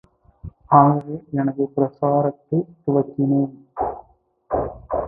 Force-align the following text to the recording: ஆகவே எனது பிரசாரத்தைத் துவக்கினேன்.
ஆகவே 0.67 1.23
எனது 1.31 1.69
பிரசாரத்தைத் 1.75 2.69
துவக்கினேன். 2.87 3.55